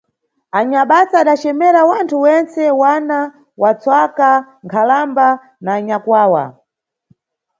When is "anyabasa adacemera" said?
0.57-1.81